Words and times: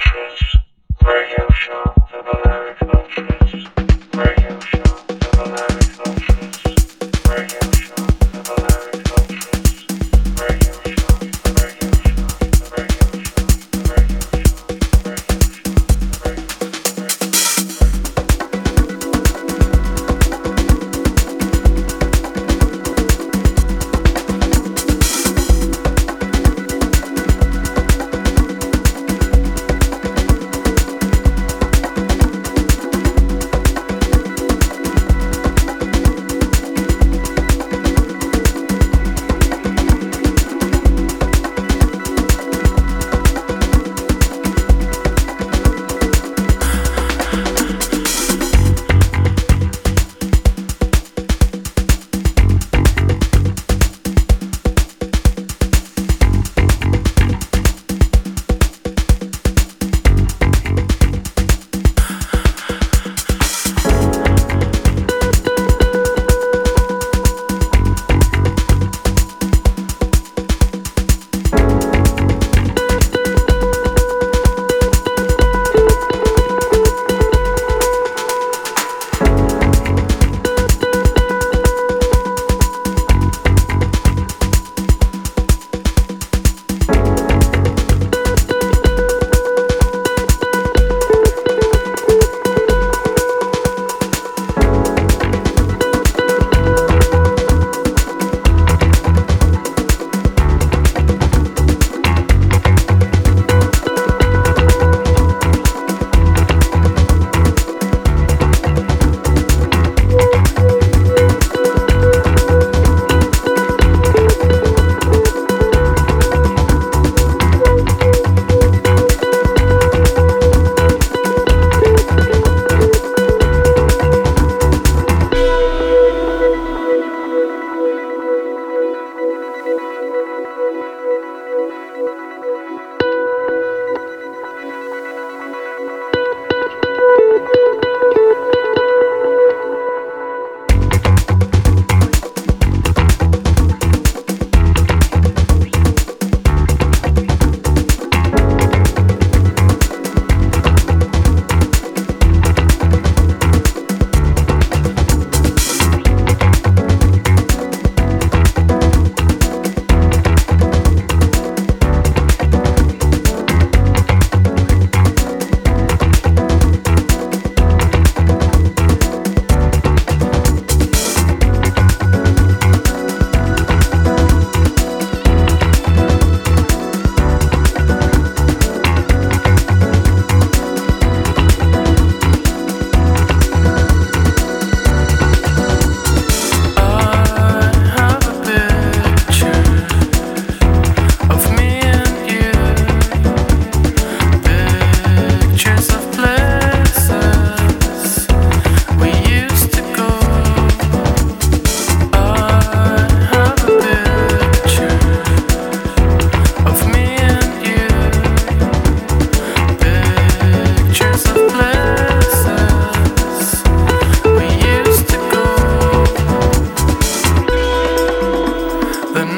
friends. 0.00 0.57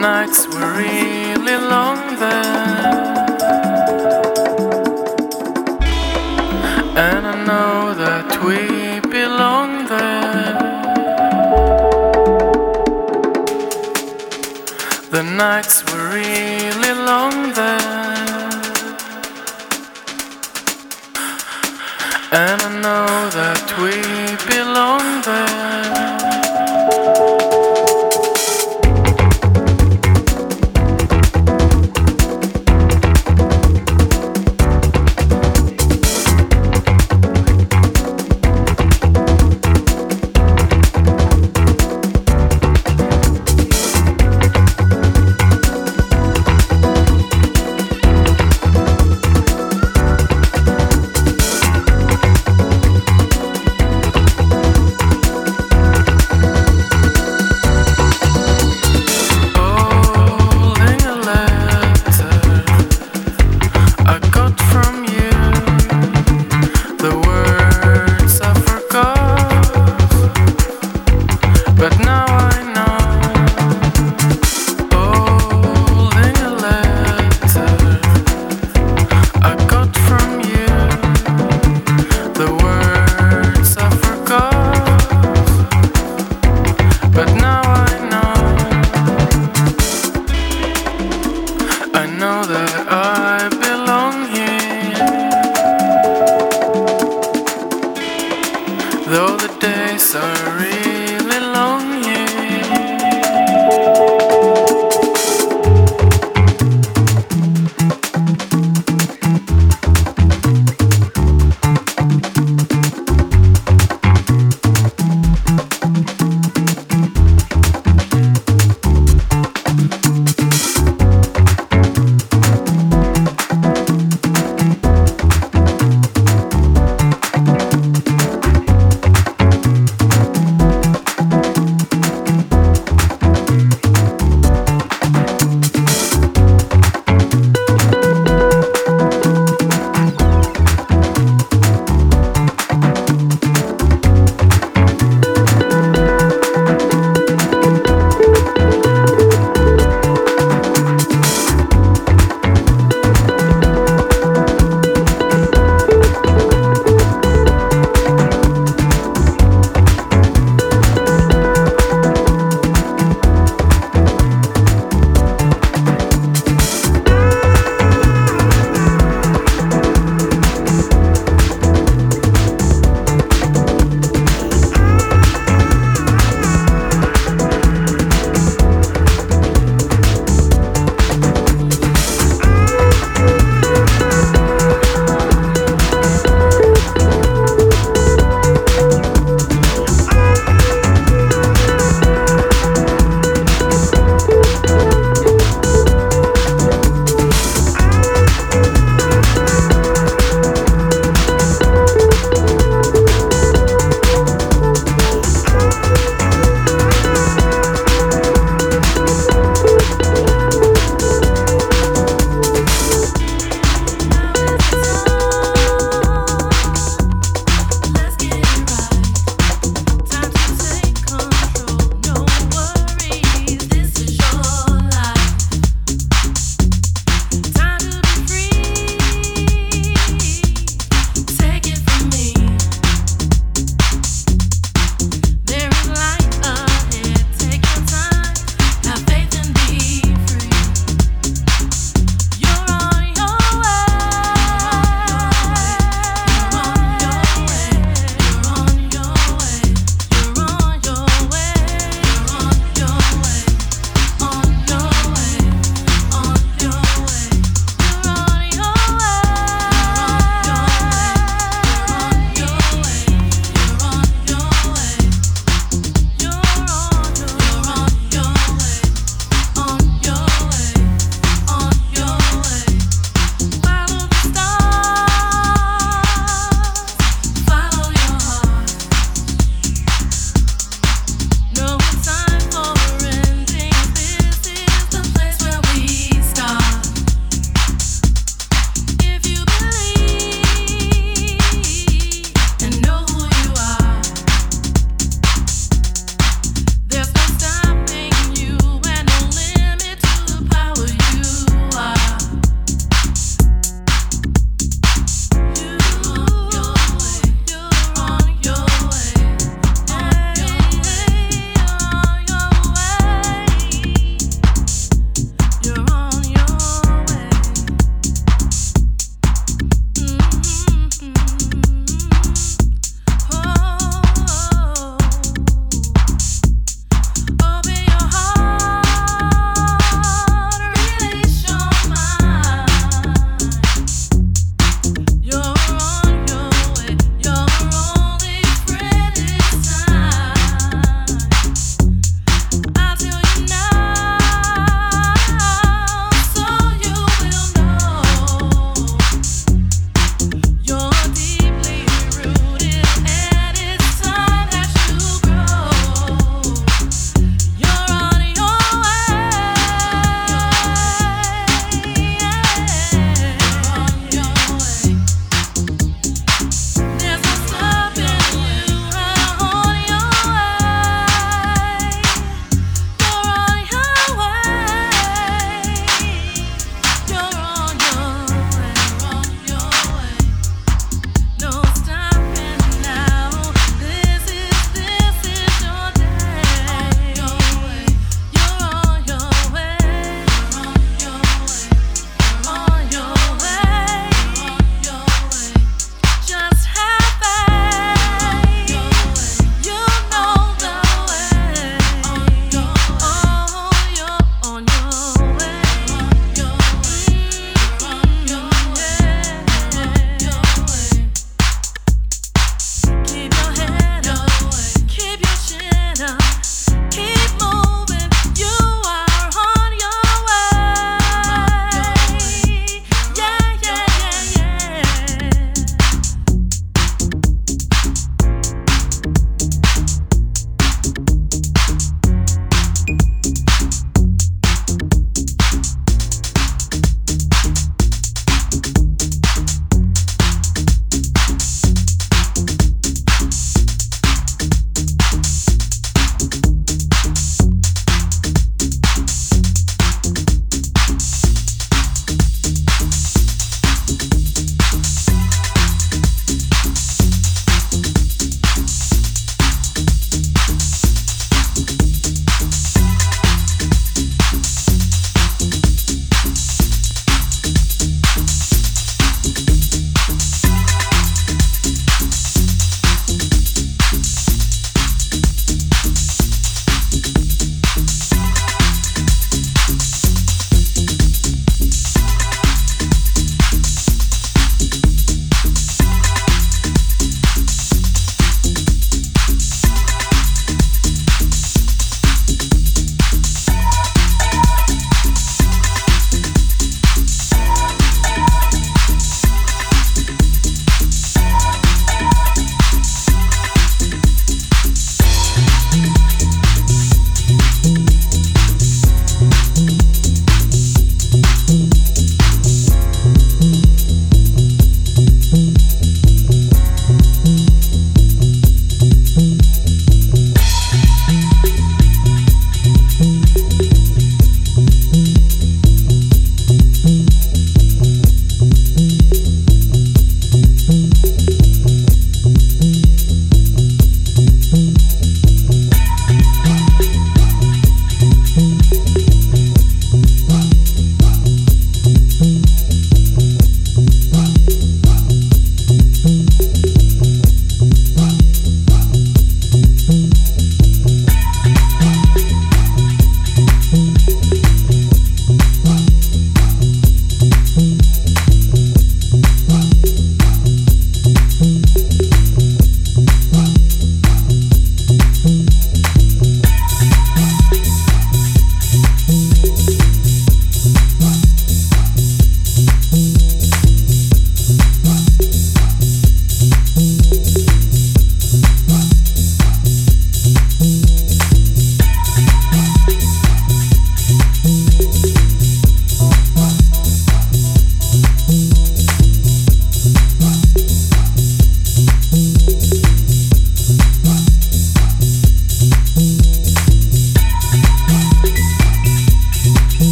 nights 0.00 0.46
were 0.48 0.72
really 0.78 1.58
long 1.74 1.98
then. 2.16 3.00
And 7.06 7.22
I 7.32 7.36
know 7.48 7.92
that 8.04 8.28
we 8.46 8.60
belong 9.10 9.70
there. 9.92 10.54
The 15.10 15.22
nights 15.22 15.69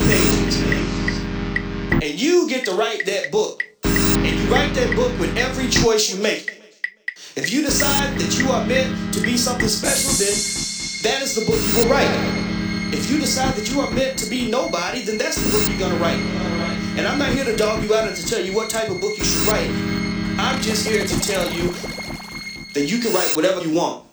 pages. 0.00 0.56
And 1.92 2.20
you 2.20 2.48
get 2.48 2.64
to 2.64 2.72
write 2.72 3.04
that 3.06 3.30
book. 3.30 3.64
And 3.84 4.40
you 4.40 4.46
write 4.52 4.74
that 4.74 4.94
book 4.96 5.12
with 5.18 5.36
every 5.36 5.68
choice 5.68 6.14
you 6.14 6.22
make. 6.22 6.62
If 7.36 7.52
you 7.52 7.62
decide 7.62 8.18
that 8.18 8.38
you 8.38 8.50
are 8.50 8.64
meant 8.64 9.12
to 9.14 9.20
be 9.20 9.36
something 9.36 9.68
special, 9.68 10.12
then 10.16 10.32
that 11.02 11.22
is 11.22 11.34
the 11.34 11.44
book 11.44 11.60
you 11.60 11.84
will 11.84 11.90
write. 11.90 12.08
If 12.92 13.10
you 13.10 13.18
decide 13.18 13.54
that 13.54 13.70
you 13.70 13.80
are 13.80 13.90
meant 13.90 14.18
to 14.20 14.30
be 14.30 14.50
nobody, 14.50 15.02
then 15.02 15.18
that's 15.18 15.36
the 15.36 15.50
book 15.50 15.68
you're 15.68 15.78
gonna 15.78 16.00
write. 16.00 16.20
And 16.96 17.06
I'm 17.06 17.18
not 17.18 17.32
here 17.32 17.44
to 17.44 17.56
dog 17.56 17.82
you 17.82 17.94
out 17.94 18.08
or 18.08 18.14
to 18.14 18.26
tell 18.26 18.42
you 18.42 18.54
what 18.54 18.70
type 18.70 18.88
of 18.88 19.00
book 19.00 19.18
you 19.18 19.24
should 19.24 19.46
write. 19.48 19.70
I'm 20.38 20.62
just 20.62 20.86
here 20.86 21.04
to 21.04 21.20
tell 21.20 21.52
you 21.52 21.72
that 22.72 22.86
you 22.88 22.98
can 22.98 23.12
write 23.12 23.34
whatever 23.36 23.60
you 23.62 23.74
want. 23.74 24.04